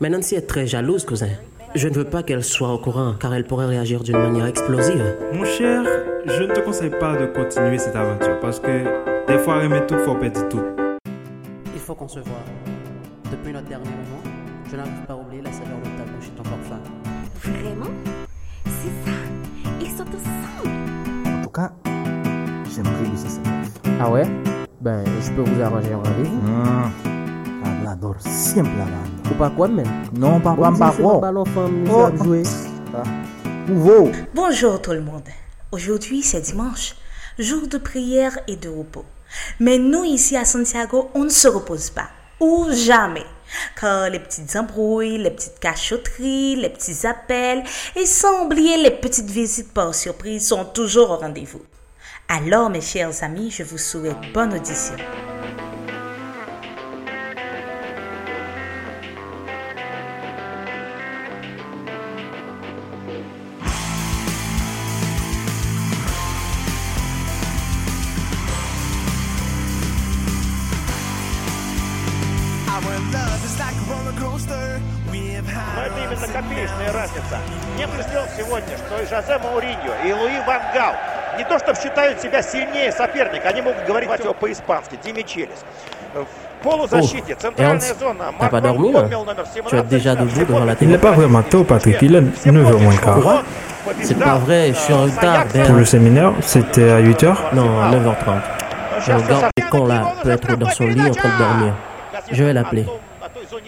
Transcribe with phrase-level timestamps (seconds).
[0.00, 1.28] Mais Nancy est très jalouse, cousin.
[1.76, 5.16] Je ne veux pas qu'elle soit au courant, car elle pourrait réagir d'une manière explosive.
[5.32, 5.84] Mon cher,
[6.26, 8.82] je ne te conseille pas de continuer cette aventure parce que
[9.28, 10.64] des fois, aimer tout, faut perdre tout.
[11.72, 12.44] Il faut qu'on se voit.
[13.30, 14.20] Depuis notre dernier moment,
[14.68, 16.80] je n'arrive pas à oublier la saveur de ta bouche et ton parfum.
[17.44, 17.90] Vraiment?
[18.64, 19.16] C'est ça
[19.80, 21.70] Ils sont ensemble En tout cas,
[22.74, 23.40] j'aimerais laisser ça.
[24.00, 24.26] Ah ouais?
[24.80, 26.40] Ben, je peux vous arranger un rendez-vous.
[27.80, 29.13] Elle adore siempre la bande.
[29.30, 29.86] Ou pas quoi, même?
[30.12, 30.92] Non, femme.
[33.66, 34.10] Pouveau.
[34.34, 35.24] Bonjour tout le monde.
[35.72, 36.94] Aujourd'hui c'est dimanche,
[37.38, 39.04] jour de prière et de repos.
[39.58, 42.08] Mais nous ici à Santiago, on ne se repose pas.
[42.40, 43.24] Ou jamais.
[43.80, 47.64] Car les petites embrouilles, les petites cachotteries, les petits appels
[47.96, 51.62] et sans oublier les petites visites par surprise sont toujours au rendez-vous.
[52.28, 54.96] Alors mes chers amis, je vous souhaite bonne audition.
[75.85, 76.93] это именно ups and копеечная downs.
[76.93, 77.37] разница.
[77.75, 80.93] Мне приснилось сегодня, что и Жозе Мауриньо, и Луи Ван Гал
[81.37, 85.63] не то чтобы считают себя сильнее соперника, они могут говорить его по-испански, Димичелис.
[86.13, 89.69] В полузащите, центральная Ernst, зона, t'as pas dormi, là подмел номер 17.
[89.69, 90.91] Tu es déjà debout devant la Il télé.
[90.91, 92.01] n'est pas vraiment tôt, Patrick.
[92.01, 93.43] Il est 9h moins le quart.
[94.01, 95.65] C'est pas vrai, je suis en retard, Ben.
[95.67, 97.33] Pour le séminaire, c'était à 8h.
[97.53, 98.41] Non, à 9h30.
[99.07, 101.73] Le gars con là peut être dans son lit en train de dormir.
[102.31, 102.85] Je vais l'appeler.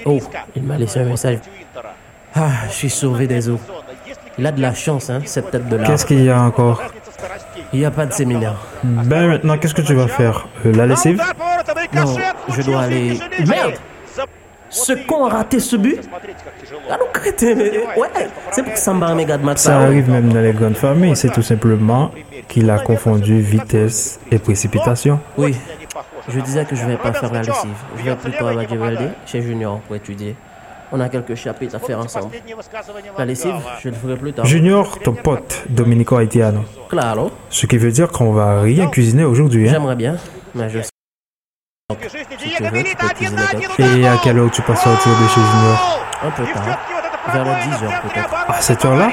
[0.04, 0.18] Oh,
[0.54, 1.38] il m'a laissé un message.
[2.34, 3.60] Ah, je suis sauvé des eaux.
[4.38, 5.86] Il a de la chance, hein, cette tête de là.
[5.86, 6.82] Qu'est-ce qu'il y a encore
[7.72, 8.56] Il n'y a pas de séminaire.
[8.84, 11.22] Ben maintenant, qu'est-ce que tu vas faire Euh, La lessive
[11.94, 12.14] Non,
[12.50, 13.74] je dois aller- Merde
[14.68, 16.00] Ce con a raté ce but?
[16.90, 17.54] Ah crétin.
[17.96, 18.08] Ouais,
[18.50, 22.10] c'est pour Samba Mega de Ça arrive même dans les grandes familles, c'est tout simplement
[22.48, 25.18] qu'il a confondu vitesse et précipitation.
[25.38, 25.56] Oui,
[26.28, 27.76] je disais que je vais pas faire la lessive.
[27.98, 30.36] Je vais plutôt à Valdez, chez Junior, pour étudier.
[30.92, 32.30] On a quelques chapitres à faire ensemble.
[33.18, 34.44] La lessive, je le ferai plus tard.
[34.46, 36.60] Junior, ton pote, Domenico Haitiano.
[36.88, 40.16] Claro, Ce qui veut dire qu'on va rien cuisiner aujourd'hui, hein j'aimerais bien,
[40.54, 40.90] mais je sais.
[41.90, 42.08] Donc, si
[42.56, 43.96] tu veux, tu peux cuisiner quelque chose.
[43.96, 46.78] Et à quelle heure tu peux sortir de chez Junior Un peu tard,
[47.32, 48.34] vers les 10 heures peut-être.
[48.48, 49.10] À cette heure-là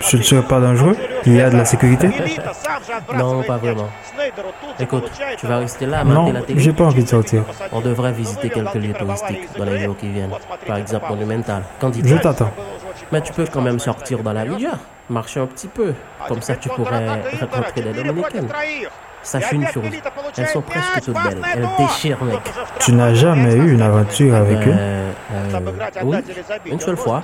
[0.00, 0.96] Je ne serai pas dangereux?
[1.26, 2.10] Il y a de la sécurité?
[3.16, 3.88] Non, pas vraiment.
[4.78, 7.42] Écoute, tu vas rester là à Non, la télé j'ai pas envie de sortir.
[7.72, 10.32] On devrait visiter quelques lieux touristiques dans les jours qui viennent.
[10.66, 12.06] Par exemple, Monumental, Candide.
[12.06, 12.50] Je t'attends.
[13.12, 14.72] Mais tu peux quand même sortir dans la Villa,
[15.08, 15.94] marcher un petit peu.
[16.28, 18.48] Comme ça, tu pourrais rencontrer des Dominicaines.
[19.22, 19.84] Sache une chose,
[20.36, 21.40] elles sont presque toutes belles.
[21.54, 22.40] Elles déchirent, mec.
[22.78, 24.74] Tu n'as jamais eu une aventure avec eux?
[24.76, 25.60] Euh, euh,
[26.02, 26.18] oui,
[26.66, 27.22] une seule fois.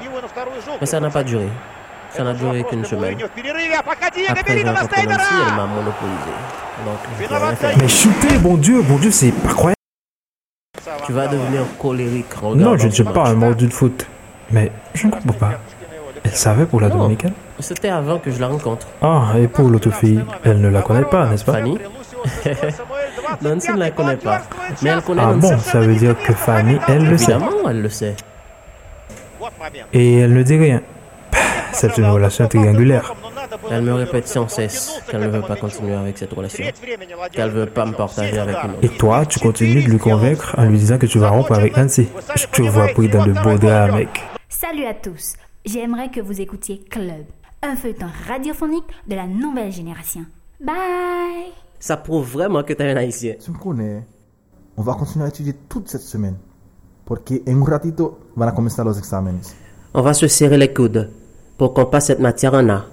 [0.80, 1.48] Mais ça n'a pas duré.
[2.12, 3.16] Ça n'a duré qu'une semaine.
[3.22, 6.32] Après, j'ai rencontré Nancy, elle m'a monopolisé.
[6.84, 7.76] Donc, je peux rien faire.
[7.78, 9.74] Mais shooter, bon Dieu, bon Dieu, c'est pas croyable.
[11.06, 12.26] Tu vas devenir colérique.
[12.42, 14.06] en Non, je ne suis pas un mordu de foot.
[14.50, 15.52] Mais je ne comprends pas.
[16.24, 16.96] Elle savait pour la Non.
[16.96, 18.86] dominicaine C'était avant que je la rencontre.
[19.00, 21.78] Ah, et pour l'autre fille, elle ne la connaît pas, n'est-ce pas Fanny
[23.42, 24.42] Nancy ne la connaît pas.
[24.82, 25.52] Mais elle connaît Ah Nancy.
[25.54, 27.32] bon, ça veut dire que Fanny, elle le sait.
[27.32, 28.16] Évidemment, elle le sait.
[29.92, 30.82] Et elle ne dit rien.
[31.72, 33.14] C'est une relation triangulaire.
[33.70, 36.64] Elle me répète sans cesse qu'elle ne veut pas continuer avec cette relation.
[37.32, 40.64] Qu'elle veut pas me partager avec une Et toi, tu continues de lui convaincre en
[40.64, 42.08] lui disant que tu vas rompre avec Nancy.
[42.34, 44.22] Je te vois pris dans de beaux draps, mec.
[44.48, 47.24] Salut à tous J'aimerais que vous écoutiez Club,
[47.62, 50.24] un feuilleton radiophonique de la nouvelle génération.
[50.60, 53.34] Bye Ça prouve vraiment que t'es un haïtien.
[53.42, 54.04] Tu me connais.
[54.76, 56.36] On va continuer à étudier toute cette semaine.
[57.04, 59.54] Porque en un ratito van a comenzar los exámenes.
[59.94, 61.10] On va se serrer les coudes
[61.60, 62.86] pour qu'on passe cette matière en A.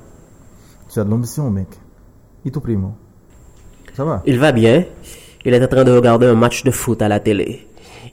[0.90, 1.70] Tu as de l'ambition, mec.
[2.44, 2.96] Et tu primo
[3.94, 4.22] Ça va?
[4.26, 4.84] Il va bien.
[5.46, 7.66] Il est en train de regarder un match de foot à la télé.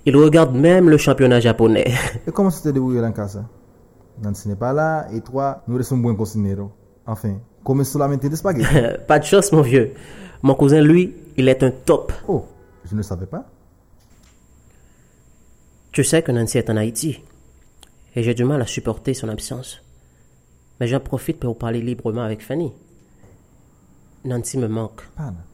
[0.07, 1.93] Il regarde même le championnat japonais.
[2.25, 3.45] Et comment tu te débrouilles en casa
[4.23, 6.71] Nancy n'est pas là et toi, nous restons buen cocinero.
[7.05, 7.35] Enfin,
[7.65, 8.69] comes solamente des spaghettis.
[9.09, 9.95] pas de chance, mon vieux.
[10.41, 12.13] Mon cousin, lui, il est un top.
[12.29, 12.45] oh,
[12.89, 13.45] je ne savais pas.
[15.91, 17.25] Tu sais que Nancy est en Haïti.
[18.15, 19.84] Et j'ai du mal à supporter son absence.
[20.81, 22.73] Mais j'en profite pour parler librement avec Fanny.
[24.25, 25.03] Nancy me manque.
[25.15, 25.45] Pana,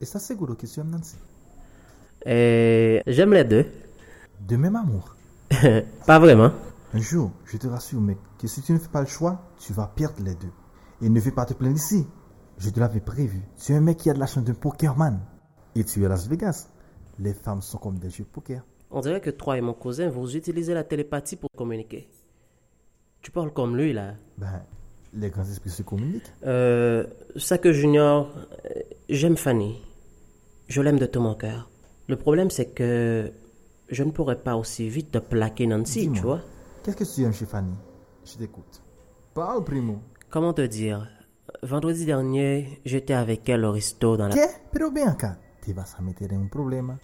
[0.00, 1.16] ¿estás seguro que tu aimes Nancy?
[2.26, 3.66] Et j'aime les deux.
[4.40, 5.16] De même amour?
[6.06, 6.52] Pas vraiment.
[6.92, 9.72] Un jour, je te rassure, mec, que si tu ne fais pas le choix, tu
[9.72, 10.50] vas perdre les deux.
[11.02, 12.04] Et ne fais pas te plaindre ici.
[12.58, 13.40] Je te l'avais prévu.
[13.58, 15.20] Tu es un mec qui a de la chance d'un pokerman.
[15.76, 16.68] Et tu es à Las Vegas.
[17.20, 18.64] Les femmes sont comme des jeux de poker.
[18.90, 22.08] On dirait que toi et mon cousin, vous utilisez la télépathie pour communiquer.
[23.22, 24.14] Tu parles comme lui, là.
[24.38, 24.62] Ben,
[25.12, 26.32] les grands esprits se communiquent.
[26.46, 27.06] Euh,
[27.36, 28.30] ça que j'ignore,
[28.64, 29.80] euh, j'aime Fanny.
[30.68, 31.68] Je l'aime de tout mon cœur.
[32.08, 33.30] Le problème, c'est que
[33.88, 36.40] je ne pourrais pas aussi vite te plaquer Nancy, tu vois.
[36.82, 37.74] Qu'est-ce que tu aimes chez Fanny?
[38.24, 38.82] Je t'écoute.
[39.34, 39.98] Parle, primo.
[40.30, 41.08] Comment te dire?
[41.62, 44.36] Vendredi dernier, j'étais avec elle au resto dans la...
[44.72, 45.36] Pero ven acá.
[45.60, 46.96] Te vas en un problema.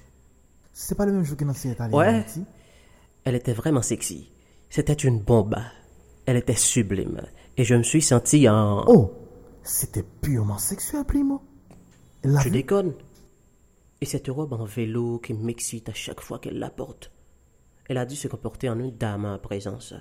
[0.73, 2.25] C'est pas le même jour que Nancy est allée Ouais.
[3.25, 4.31] Elle était vraiment sexy.
[4.71, 5.57] C'était une bombe.
[6.26, 7.23] Elle était sublime.
[7.56, 8.84] Et je me suis senti en...
[8.87, 9.12] Oh,
[9.62, 11.40] c'était purement sexuel, primo.
[12.25, 12.52] L'a Tu vu?
[12.52, 12.94] déconnes
[14.00, 17.12] Et cette robe en vélo qui m'excite à chaque fois qu'elle la porte.
[17.88, 19.94] Elle a dû se comporter en une dame en présence.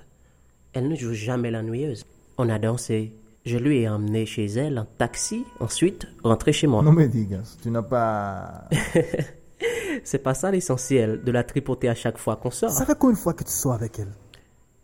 [0.72, 2.04] Elle ne joue jamais l'ennuyeuse.
[2.38, 3.14] On a dansé.
[3.44, 6.82] Je lui ai emmené chez elle en taxi, ensuite rentré chez moi.
[6.82, 8.68] Non me digas, tu n'as pas...
[10.04, 12.70] C'est pas ça l'essentiel de la tripoter à chaque fois qu'on sort.
[12.70, 14.12] Ça fait combien de fois que tu sors avec elle?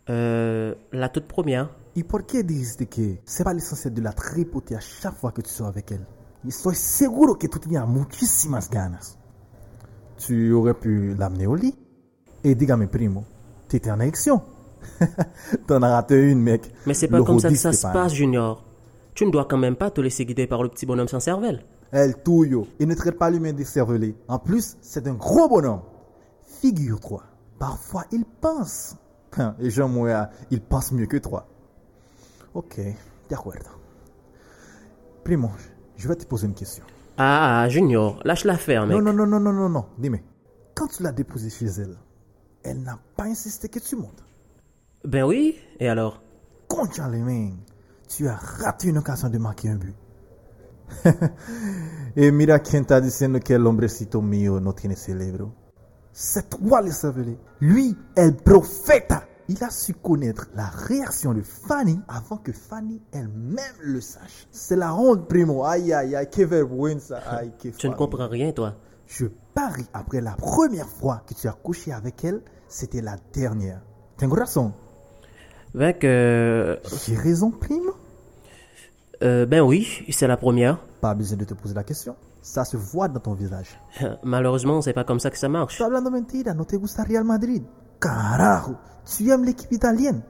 [0.09, 1.69] Euh, la toute première.
[1.95, 5.41] ¿Y por qué dijiste que c'est pas l'essentiel de la tripoter à chaque fois que
[5.41, 6.05] tu sors avec elle?
[6.47, 9.17] Estoy seguro que tú tenías muchísimas ganas.
[10.17, 11.75] Tu aurais pu l'amener au lit.
[12.43, 13.23] Et dígame, primo,
[13.69, 14.41] t'étais en élection.
[15.67, 16.69] T'en as raté une, mec.
[16.85, 18.65] Mais c'est pas comme ça que ça se pas- passe, Junior.
[19.13, 21.63] Tu ne dois quand même pas te laisser guider par le petit bonhomme sans cervelle.
[21.91, 22.67] El tuyo.
[22.79, 24.15] Il ne traite pas l'humain des cervelés.
[24.27, 25.81] En plus, c'est un gros bonhomme.
[26.59, 27.23] Figure-toi,
[27.59, 28.95] parfois il pense.
[29.37, 31.47] Hein, Et Jean Moya, il pense mieux que toi.
[32.53, 32.79] Ok,
[33.29, 33.69] de acuerdo.
[35.23, 35.51] Primo,
[35.97, 36.83] je vais te poser une question.
[37.17, 38.95] Ah, Junior, lâche l'affaire, mec.
[38.95, 39.85] Non, non, non, non, non, non, non.
[39.97, 40.19] Dis-moi,
[40.75, 41.97] quand tu l'as déposée chez elle,
[42.63, 44.23] elle n'a pas insisté que tu montes.
[45.03, 46.21] Ben oui, et alors?
[46.67, 47.51] Concha les mains,
[48.07, 49.95] tu as raté une occasion de marquer un but.
[52.15, 55.53] Et mira quien está diciendo que el hombrecito mío no tiene cerebro.
[56.13, 57.37] C'est toi le cervelé.
[57.59, 59.23] Lui, el profeta.
[59.49, 64.47] Il a su connaître la réaction de Fanny avant que Fanny elle-même le sache.
[64.51, 65.65] C'est la honte, primo.
[65.65, 67.17] Aïe, aïe, aïe, que vergüenza.
[67.27, 68.75] Aïe, que Tu ne comprends rien, toi.
[69.05, 73.81] Je parie après la première fois que tu as couché avec elle, c'était la dernière.
[74.17, 74.71] Tengo raison?
[75.73, 76.79] Ben que...
[77.05, 77.91] J'ai raison, primo?
[79.23, 80.77] euh, ben oui, c'est la première.
[81.01, 82.15] Pas besoin de te poser la question.
[82.43, 83.79] Ça se voit dans ton visage.
[84.23, 85.75] Malheureusement, c'est pas comme ça que ça marche.
[85.75, 87.63] Estoy hablando mentira, no te gusta Real Madrid.
[88.01, 88.75] Carajo,
[89.05, 90.21] tu aimes l'équipe italienne.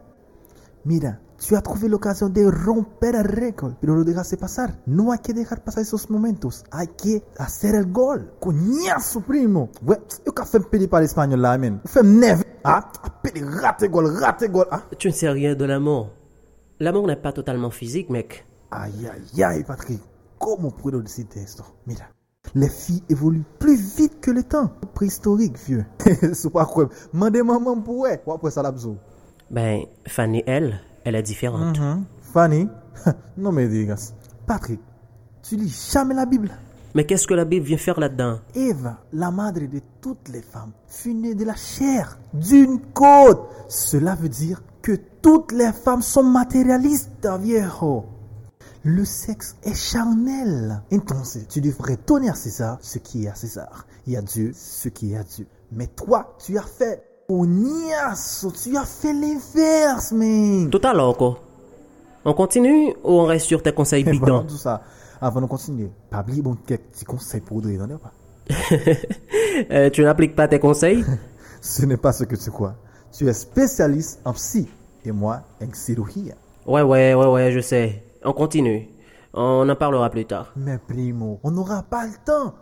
[0.86, 4.80] Mira, tu as trouvé l'occasion de romper el récord, pero lo dejaste pasar.
[4.86, 6.63] No hay que dejar pasar esos momentos.
[6.69, 8.31] Hay que hacer el gol.
[8.39, 9.71] Coñazo, primo.
[9.81, 11.57] Ouais, eu ka fem pedi par l'espagnol là.
[11.57, 12.44] Ou fem neve.
[12.63, 12.92] Ah,
[13.24, 14.68] pedi rate gol, rate gol.
[14.69, 14.83] Ah.
[15.00, 16.12] Tu ne sais rien de l'amour.
[16.80, 18.45] L'amour n'est pas totalement physique, mec.
[18.69, 20.12] Ay, ay, ay, Patrick.
[20.38, 21.63] ¿Cómo puedo decirte esto?
[21.85, 22.09] Mira,
[22.56, 24.71] les filles évoluent plus vite que le temps.
[24.94, 25.85] Préhistorique, vieux.
[26.33, 26.89] C'est pas quoi.
[27.13, 28.21] Mandez maman pour ouais.
[28.25, 28.63] Ou après ça.
[29.50, 31.80] Ben, Fanny, elle, elle est différente.
[32.21, 32.68] Fanny,
[33.38, 34.13] non me digas.
[34.45, 34.81] Patrick,
[35.41, 36.51] tu lis jamais la Bible?
[36.95, 38.39] Mais qu'est-ce que la Bible vient faire là-dedans?
[38.53, 43.50] Eva, la madre de toutes les femmes, fut née de la chair, d'une côte.
[43.68, 44.91] Cela veut dire que
[45.21, 48.06] toutes les femmes sont matérialistes, viejo.
[48.85, 50.81] Le sexe est charnel.
[50.91, 54.89] Entonces, tu devrais donner à César ce qui est à César et à Dieu ce
[54.89, 55.47] qui est à Dieu.
[55.71, 60.69] Mais toi, tu as fait Ognasso, tu as fait l'inverse, man.
[60.69, 61.40] Tout à l'heure, quoi.
[62.25, 64.44] On continue ou on reste sur tes conseils bidons?
[64.44, 64.81] tout ça.
[65.21, 68.11] Avant de continuer, pas oublier bon quelques petits conseils pour Audrey, n'en pas?
[69.71, 71.06] Euh, Tu n'appliques pas tes conseils?
[71.61, 72.75] Ce n'est pas ce que tu crois.
[73.13, 74.68] Tu es spécialiste en psy
[75.06, 76.31] et moi en chirurgie.
[76.66, 78.04] Ouais, ouais, ouais, ouais, je sais.
[78.25, 78.89] On continue.
[79.33, 80.53] On en parlera plus tard.
[80.56, 82.53] Mais primo, on n'aura pas le temps.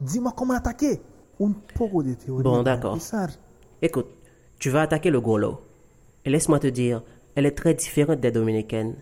[0.00, 1.00] Dis-moi comment attaquer.
[1.40, 2.42] Un poco de théorie.
[2.42, 2.98] Bon, d'accord.
[3.82, 4.08] Écoute,
[4.58, 5.60] tu vas attaquer le golo.
[6.24, 7.02] Et laisse-moi te dire,
[7.34, 8.96] elle est très différente des dominicaines.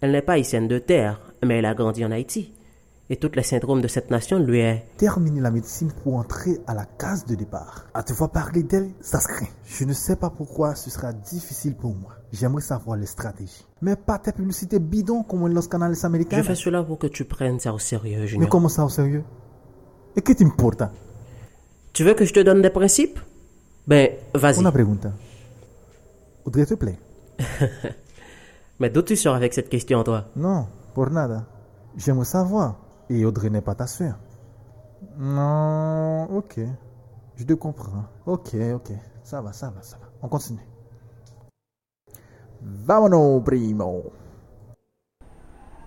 [0.00, 2.52] Elle n'est pas haïtienne de terre, mais elle a grandi en Haïti.
[3.10, 4.86] Et tout le syndrome de cette nation lui est...
[4.96, 7.84] Terminer la médecine pour entrer à la case de départ.
[7.92, 9.46] À te voir parler d'elle, ça se craint.
[9.66, 12.12] Je ne sais pas pourquoi ce sera difficile pour moi.
[12.32, 13.66] J'aimerais savoir les stratégies.
[13.82, 16.42] Mais pas tes publicités bidons comme los canales Je américains.
[16.42, 18.48] fais cela pour que tu prennes ça au sérieux, Mais Junior.
[18.48, 19.22] comment ça au sérieux?
[20.16, 20.82] Et que t'importe
[21.92, 23.20] Tu veux que je te donne des principes?
[23.86, 24.60] Ben, vas-y.
[24.60, 25.12] Una pregunta.
[26.46, 26.98] Audrey te plaît
[28.80, 30.24] Mais d'où tu sors avec cette question, toi?
[30.36, 31.44] Non, pour nada.
[31.98, 32.76] J'aimerais savoir.
[33.10, 34.18] Et Audrey n'est pas ta soeur.
[35.18, 36.60] Non, ok.
[37.36, 38.04] Je te comprends.
[38.26, 38.92] Ok, ok.
[39.22, 40.06] Ça va, ça va, ça va.
[40.22, 40.66] On continue.
[42.62, 44.12] Vámonos, primo.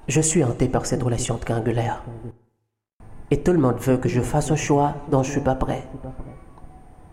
[0.07, 2.03] Je suis hanté par cette relation triangulaire.
[3.31, 5.83] Et tout le monde veut que je fasse un choix dont je suis pas prêt.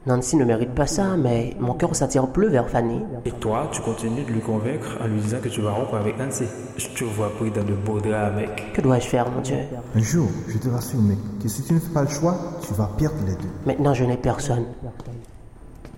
[0.06, 3.00] Nancy ne mérite pas ça, mais mon cœur s'attire plus vers Fanny.
[3.24, 6.18] Et toi, tu continues de lui convaincre en lui disant que tu vas rompre avec
[6.18, 6.44] Nancy.
[6.76, 8.72] Je te vois pris dans de beaux draps, mec.
[8.74, 9.56] Que dois-je faire, mon Dieu?
[9.94, 12.74] Un jour, je te rassure, mec, que si tu ne fais pas le choix, tu
[12.74, 13.48] vas perdre les deux.
[13.64, 14.66] Maintenant, je n'ai personne.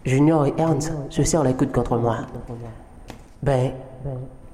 [0.04, 2.18] Junior et Ernst se serrent les coudes contre moi.
[3.42, 3.72] Ben,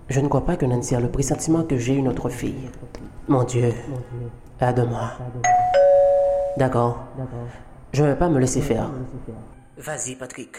[0.09, 2.71] je ne crois pas que Nancy a le pressentiment que j'ai une autre fille.
[3.29, 3.75] Mon Dieu,
[4.63, 5.11] aide-moi.
[6.57, 7.01] D'accord.
[7.93, 8.91] Je ne vais pas me laisser faire.
[9.77, 10.57] Vas-y, Patrick.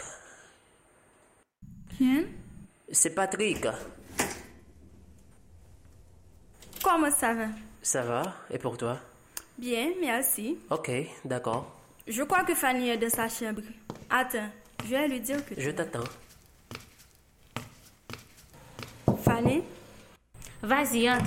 [1.96, 2.26] Qui?
[2.92, 3.66] C'est Patrick.
[6.82, 7.46] Comment ça va?
[7.82, 8.22] Ça va?
[8.50, 8.98] Et pour toi?
[9.58, 10.58] Bien, merci.
[10.70, 10.90] Ok,
[11.24, 11.74] d'accord.
[12.06, 13.62] Je crois que Fanny est dans sa chambre.
[14.10, 14.50] Attends,
[14.84, 15.54] je vais lui dire que...
[15.58, 16.04] Je t'attends.
[19.22, 19.62] Fanny,
[20.62, 21.24] Vas-y, entre.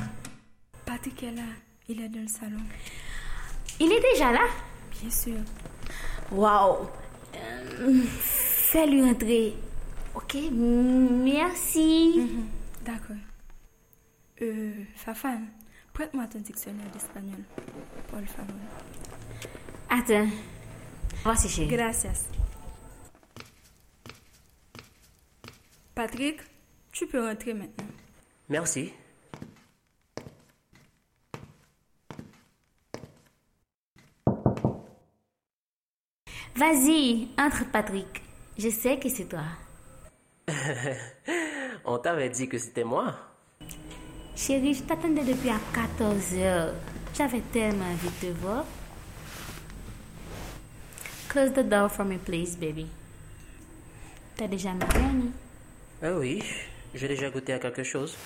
[0.86, 1.44] Patrick est là.
[1.88, 2.60] Il est dans le salon.
[3.80, 4.48] Il est déjà là?
[5.00, 5.38] Bien sûr.
[6.31, 6.88] Waouh
[7.36, 9.55] Euh, Fais-lui entrer.
[10.15, 12.15] Ok, merci.
[12.17, 12.46] Mhm,
[12.84, 13.15] D'accord.
[14.41, 15.41] Euh, Fafan,
[15.93, 17.43] prête-moi ton dictionnaire d'espagnol.
[18.10, 18.55] Por favor.
[19.89, 20.27] Attends.
[21.24, 21.67] Voici, chérie.
[21.69, 22.27] Gracias.
[25.96, 26.39] Patrick,
[26.91, 27.88] tu peux rentrer maintenant.
[28.50, 28.93] Merci.
[36.58, 38.24] Vas-y, entre, Patrick.
[38.58, 39.44] Je sais que c'est toi.
[41.86, 43.14] On t'avait dit que c'était moi.
[44.36, 46.74] Chérie, je t'attendais depuis à 14 heures.
[47.16, 48.66] J'avais tellement envie de te voir.
[51.30, 52.88] Close the door for me, please, baby.
[54.36, 55.30] T'as déjà ma gagné.
[56.02, 56.42] Ah oui,
[56.96, 58.18] j'ai déjà goûté à quelque chose.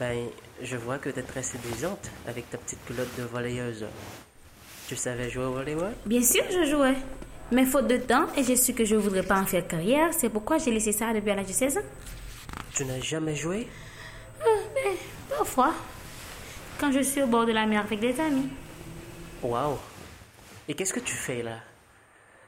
[0.00, 3.86] Ben, je vois que t'es très séduisante avec ta petite culotte de volleyeuse.
[4.90, 6.96] Tu savais jouer au volleyball Bien sûr, je jouais.
[7.52, 10.12] Mais faute de temps, et j'ai su que je ne voudrais pas en faire carrière,
[10.12, 11.82] c'est pourquoi j'ai laissé ça depuis l'âge de 16 ans.
[12.74, 13.68] Tu n'as jamais joué?
[14.74, 14.96] Mais
[15.28, 15.74] parfois,
[16.80, 18.48] quand je suis au bord de la mer avec des amis.
[19.44, 19.78] Waouh
[20.66, 21.58] Et qu'est-ce que tu fais là?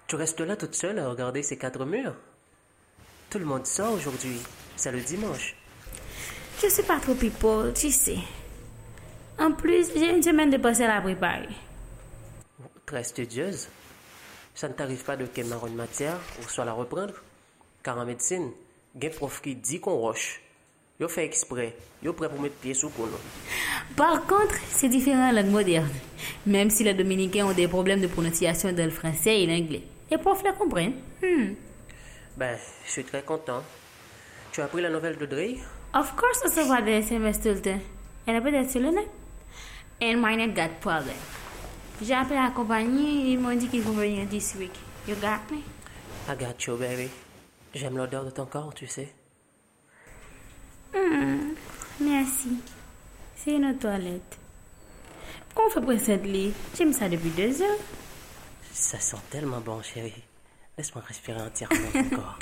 [0.09, 2.17] Tu restes là toute seule à regarder ces quatre murs?
[3.31, 4.41] Tout le monde sort aujourd'hui.
[4.75, 5.55] C'est le dimanche.
[6.61, 8.19] Je suis pas trop people, tu sais.
[9.39, 11.47] En plus, j'ai une semaine de passer à la préparer.
[12.87, 13.69] Très studieuse.
[14.55, 17.15] Ça ne t'arrive pas de quémar une matière ou soit la reprendre?
[17.83, 18.51] Car en médecine,
[18.95, 20.41] il y a un prof qui dit qu'on roche.
[21.01, 21.75] Yo fait exprès.
[22.03, 23.19] Yo prêt pour mettre pied sous kono.
[23.97, 25.89] Par contre, c'est différent en langue moderne.
[26.47, 29.83] Même si les Dominicains ont des problèmes de prononciation dans le français et l'anglais.
[30.11, 30.95] Les profs les comprennent.
[31.23, 31.55] Hmm.
[32.37, 33.63] Ben, je suis très content.
[34.53, 35.59] Tu as pris la nouvelle de Dre
[35.95, 37.81] Of course, on se voit des SMS tout le temps.
[38.27, 39.09] Elle a peut-être sur le net.
[40.01, 41.17] And my net got problem.
[42.03, 44.73] J'ai appelé la compagnie, ils m'ont dit qu'ils vont venir this week.
[45.07, 45.59] You got me?
[46.29, 47.09] I got you, baby.
[47.75, 49.13] J'aime l'odeur de ton corps, tu sais.
[50.95, 51.55] Hmm,
[52.01, 52.59] merci.
[53.37, 54.39] C'est une toilette.
[55.49, 56.53] Pourquoi on fait presser de lit?
[56.77, 57.79] J'aime ça depuis deux heures.
[58.73, 60.23] Ça sent tellement bon, chérie.
[60.77, 62.39] Laisse-moi respirer entièrement ton corps.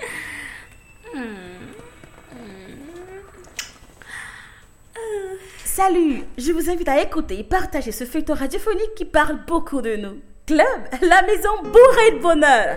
[5.83, 9.97] Salut, je vous invite à écouter et partager ce feuilleton radiophonique qui parle beaucoup de
[9.97, 10.21] nous.
[10.47, 10.67] Club,
[11.01, 12.77] la maison bourrée de bonheur.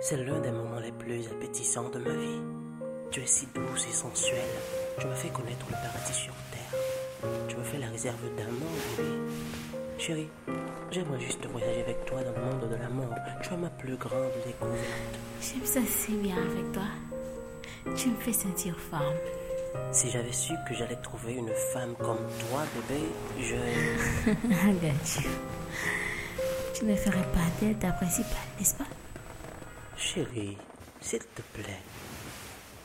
[0.00, 2.40] C'est l'un des moments les plus appétissants de ma vie.
[3.10, 4.38] Tu es si douce et sensuelle.
[5.00, 6.80] Tu m'as fait connaître le paradis sur terre.
[7.48, 9.08] Tu me fais la réserve d'amour, bébé.
[9.98, 10.28] Chérie,
[10.92, 13.12] j'aimerais juste voyager avec toi dans le monde de l'amour.
[13.42, 15.18] Tu es ma plus grande découverte.
[15.42, 17.96] J'aime ça si bien avec toi.
[17.96, 19.02] Tu me fais sentir femme.
[19.92, 22.18] Si j'avais su que j'allais trouver une femme comme
[22.50, 23.02] toi, bébé,
[23.40, 23.54] je...
[24.50, 25.30] I got you.
[26.74, 28.84] Tu ne ferais pas d'elle ta principale, n'est-ce pas?
[29.96, 30.58] Chérie,
[31.00, 31.80] s'il te plaît,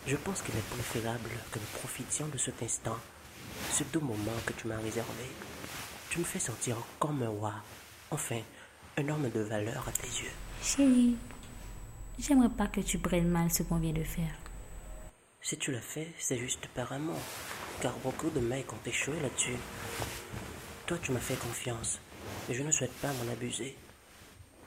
[0.08, 2.98] je pense qu'il est préférable que nous profitions de cet instant,
[3.72, 5.26] ce doux moment que tu m'as réservé.
[6.10, 7.54] Tu me fais sentir comme un roi,
[8.12, 8.40] enfin,
[8.98, 10.32] un homme de valeur à tes yeux.
[10.64, 11.18] Chérie,
[12.18, 14.36] j'aimerais pas que tu prennes mal ce qu'on vient de faire.
[15.42, 17.18] Si tu l'as fait, c'est juste par amour,
[17.82, 19.58] car beaucoup de mecs ont échoué là-dessus.
[20.86, 22.00] Toi, tu m'as fait confiance,
[22.50, 23.76] et je ne souhaite pas m'en abuser.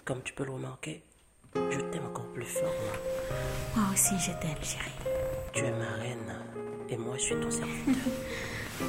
[0.05, 1.03] Comme tu peux le remarquer,
[1.55, 2.75] je t'aime encore plus fort.
[2.85, 2.99] moi.
[3.77, 4.91] Moi aussi, je t'aime, chérie.
[5.53, 6.35] Tu es ma reine,
[6.89, 7.95] et moi, je suis ton serviteur.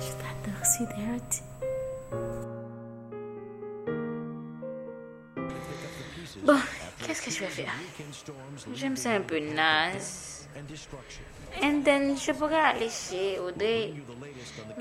[0.00, 1.42] Je t'adore, sweetheart.
[7.12, 7.72] Qu'est-ce que je vais faire?
[8.74, 10.48] J'aime ça un peu naze.
[11.62, 13.92] And then, je pourrais aller chez Audrey,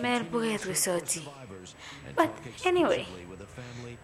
[0.01, 1.27] mais elle pourrait être sortie.
[2.17, 2.29] But
[2.65, 3.05] anyway,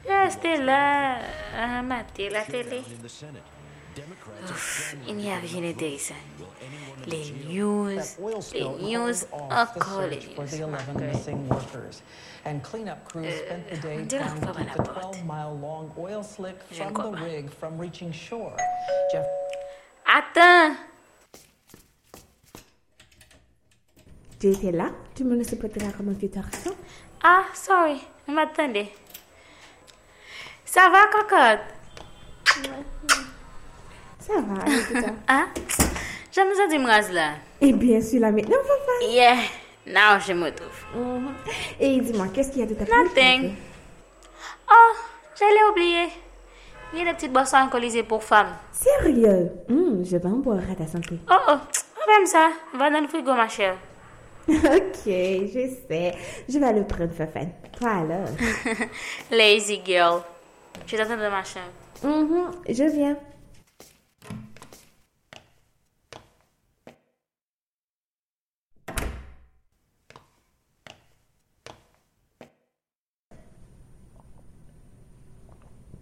[0.08, 1.20] Restez là
[1.56, 2.82] à mater la télé.
[4.50, 6.14] Ouf, il n'y a rien d'intéressant.
[7.06, 8.00] Les news,
[8.54, 10.36] les news, encore les news.
[10.36, 12.02] for the 11 missing workers.
[12.46, 15.02] And cleanup crews spent the day trying to keep the la porte.
[15.02, 17.24] 12 mile long oil slick from the pas.
[17.24, 18.56] rig from reaching shore.
[19.12, 19.26] Jeff
[20.06, 20.78] Attends!
[24.40, 24.92] Tu étais là?
[25.16, 26.76] Tu me laisses peut-être la communication
[27.24, 28.92] Ah, sorry, je m'attendais.
[30.64, 31.60] Ça va, cocotte?
[34.28, 34.64] Ça va.
[35.30, 35.48] Hein?
[36.32, 37.32] J'aime ça du mras là.
[37.62, 39.06] Et bien sûr, là maintenant, papa.
[39.10, 39.38] Yeah,
[39.88, 40.78] now je me trouve.
[40.96, 41.34] Mhm.
[41.80, 43.56] Et dis-moi, qu'est-ce qu'il y a de ta Nothing.
[44.70, 44.94] Oh,
[45.40, 46.08] j'allais oublier.
[46.94, 48.56] Il y a des petites boissons alcoolisées pour femmes.
[48.72, 49.52] Sérieux?
[49.70, 51.20] Hum, Je vais en boire à ta santé.
[51.30, 51.58] Oh oh,
[52.08, 52.50] même ça.
[52.74, 53.76] Va dans le frigo, ma chère.
[54.50, 56.14] ok, je sais.
[56.48, 57.50] Je vais le prendre, Fafan.
[57.80, 58.30] Toi alors?
[59.32, 60.22] Lazy girl.
[60.86, 61.72] Je t'attends dans ma chambre.
[62.04, 63.18] Mhm, Je viens.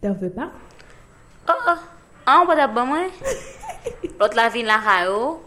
[0.06, 0.52] T'en veux pas?
[1.50, 1.80] Oh oh,
[2.28, 3.00] ah, on va d'abord moi.
[4.20, 5.42] L'autre la vine la rayo.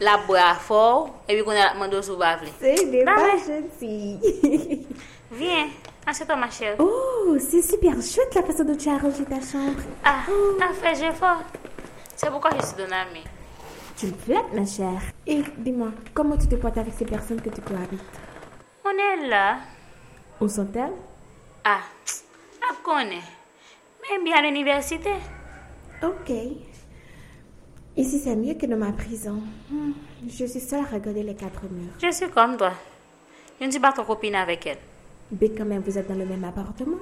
[0.00, 1.22] La boit fort.
[1.26, 2.46] Et puis qu'on a la demandé sous bavle.
[2.60, 3.70] C'est des Ah pas ouais.
[5.32, 5.68] Viens,
[6.06, 6.76] assieds-toi, ma chère.
[6.78, 9.80] Oh, c'est super chouette la façon dont tu as rangé ta chambre.
[10.04, 10.18] Ah,
[10.58, 11.40] t'as fait, j'ai fort.
[12.16, 13.24] C'est pourquoi je suis donné ami.
[13.96, 15.00] Tu me flattes, ma chère.
[15.26, 18.02] Et dis-moi, comment tu te portes avec ces personnes que tu cohabites?
[18.84, 19.56] On est là.
[20.38, 20.92] Où sont-elles
[21.64, 23.22] Ah, je connais.
[24.10, 25.10] Même bien à l'université.
[26.02, 26.30] Ok.
[27.96, 29.40] Ici, c'est mieux que dans ma prison?
[29.70, 29.92] Hmm,
[30.28, 31.92] Je suis seule à regarder les quatre murs.
[32.02, 32.72] Je suis comme toi.
[33.60, 34.78] Je ne suis pas ton copine avec elle.
[35.40, 36.96] Mais quand même, vous êtes dans le même appartement?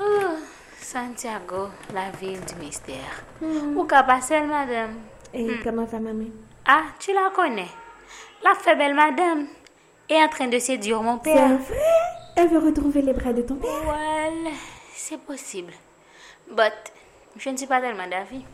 [0.00, 0.02] Oh,
[0.78, 3.22] Santiago, la ville du mystère.
[3.40, 4.94] Où qu'a passé, madame?
[5.32, 6.26] Et comment va maman
[6.66, 7.68] Ah, tu la connais.
[8.44, 9.46] La faible madame
[10.08, 11.56] est en train de séduire mon C'est père.
[11.58, 11.78] vrai?
[12.36, 13.70] Elle veut retrouver les bras de ton père?
[13.86, 14.52] Well,
[15.02, 15.72] c'est possible.
[16.48, 16.72] But,
[17.36, 18.44] je ne suis pas tellement d'avis.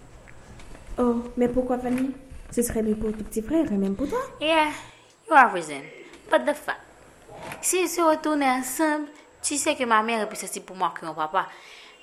[0.99, 2.11] Oh, mais pourquoi Fanny?
[2.51, 4.21] Ce serait mieux pour ton petit frère et même pour toi.
[4.41, 4.69] Yeah,
[5.29, 5.83] you are reason.
[6.31, 6.81] But the fact,
[7.61, 9.09] s'ils se retournent ensemble,
[9.43, 11.47] tu sais que ma mère est plus sensible pour moi que mon papa.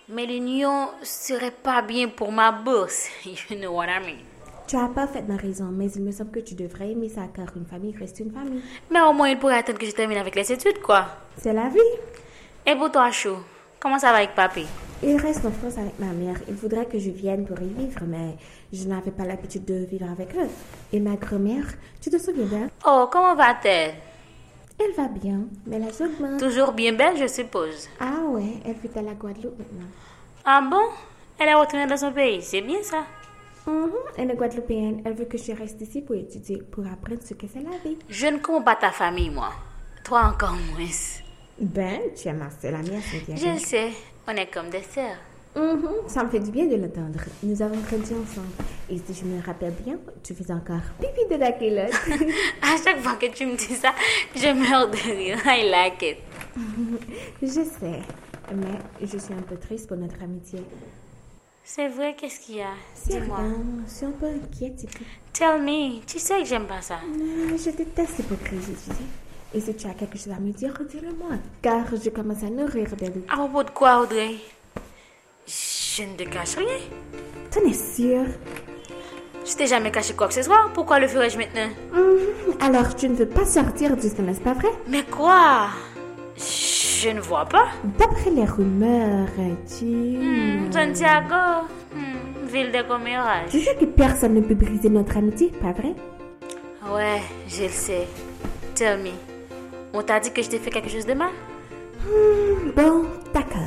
[0.10, 3.10] Mais l'union serait pas bien pour ma bourse.
[3.26, 4.20] You know what I mean.
[4.68, 7.66] Tu as parfaitement raison, mais il me semble que tu devrais aimer ça car une
[7.66, 8.62] famille reste une famille.
[8.92, 11.08] Mais au moins, il pourrait attendre que je termine avec les études, quoi.
[11.38, 11.80] C'est la vie.
[12.66, 13.38] Et pour toi, Chou,
[13.86, 14.66] comment ça va avec papy?
[15.04, 16.38] Il reste en France avec ma mère.
[16.48, 18.36] Il voudrait que je vienne pour y vivre, mais
[18.74, 20.50] je n'avais pas l'habitude de vivre avec eux.
[20.92, 21.66] Et ma grand-mère,
[22.02, 22.70] tu te souviens d'elle?
[22.88, 23.94] Oh, comment va-t-elle?
[24.80, 26.40] Elle va bien, mais la augmente.
[26.40, 27.88] Toujours bien belle, je suppose.
[28.00, 29.92] Ah ouais, elle vit à la Guadeloupe maintenant.
[30.44, 30.88] Ah bon?
[31.38, 33.04] Elle est retournée dans son pays, c'est bien ça?
[33.68, 35.04] Mhm, Elle est guadeloupéenne.
[35.06, 37.98] Elle veut que je reste ici pour étudier, pour apprendre ce que c'est la vie.
[38.10, 39.52] Je ne comprends pas ta famille, moi.
[40.04, 41.25] Toi encore moins.
[41.60, 43.42] Ben, tu es ma seule amie à Santiago.
[43.60, 43.92] Je sais,
[44.28, 45.18] on est comme des sœurs.
[45.56, 47.20] Mhm, Ça me fait du bien de l'entendre.
[47.44, 48.48] Nous avons grandi ensemble.
[48.90, 51.94] Et si je me rappelle bien, tu fais encore pipi de la culotte.
[52.62, 53.94] À chaque fois que tu me dis ça,
[54.36, 55.38] je meurs de rire.
[55.46, 56.18] I like it.
[57.42, 58.02] je sais.
[58.54, 60.60] Mais je suis un peu triste pour notre amitié.
[61.64, 62.74] C'est vrai, qu'est-ce qu'il y a?
[62.94, 63.40] C'est Dis-moi.
[63.88, 64.90] Je suis un peu inquiète, c'est.
[65.32, 66.02] Tell me.
[66.06, 66.96] Tu sais que j'aime pas ça.
[67.06, 69.02] Euh, Je déteste l'hypocrisie, tu sais.
[69.56, 71.38] Et si tu as quelque chose à me dire, dis-le-moi.
[71.62, 73.24] Car je commence à nourrir doutes.
[73.32, 74.36] À propos de quoi, Audrey?
[75.48, 76.78] Je ne te cache rien.
[77.50, 78.26] T'en es sûr
[79.46, 80.70] Je t'ai jamais caché quoi que ce soit.
[80.74, 81.70] Pourquoi le ferais-je maintenant?
[81.94, 82.58] Mhm.
[82.60, 84.72] Alors, tu ne veux pas sortir du n'est-ce pas vrai?
[84.90, 85.70] Mais quoi?
[86.38, 87.68] Je ne vois pas.
[87.98, 89.30] D'après les rumeurs,
[89.80, 89.86] tu...
[89.86, 93.52] Hmm, Santiago, hmm, ville de commérage.
[93.52, 95.96] Tu sais que personne ne peut briser notre amitié, pas vrai?
[96.94, 98.08] Ouais, je le sais.
[98.74, 99.35] Tell me.
[99.98, 101.32] On t'a dit que je t'ai fait quelque chose de mal?
[102.04, 103.62] Hmm, Bon, d'accord.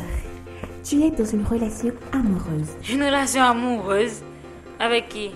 [0.85, 4.23] Tu es dans une relation amoureuse Une relation amoureuse?
[4.79, 5.31] Avec qui?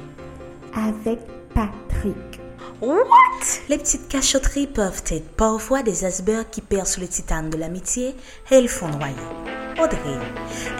[0.75, 1.19] avec
[1.55, 2.41] Patrick.
[2.81, 3.05] What?
[3.69, 8.15] Les petites cachotteries peuvent être parfois des icebergs qui percent le titane de l'amitié
[8.51, 9.15] et le font noyer.
[9.83, 10.19] Audrey,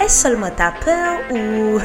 [0.01, 1.79] est-ce seulement ta peur ou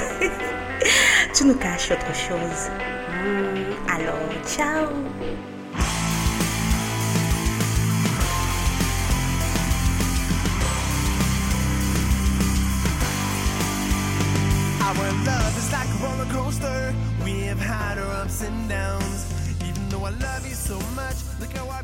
[1.36, 2.70] tu nous caches autre chose?
[3.10, 4.88] Hmm, Alors, ciao
[14.88, 16.96] Our love is like a roller coaster.
[17.26, 19.26] We've had our ups and downs.
[19.68, 21.82] Even though I love you so much, look how I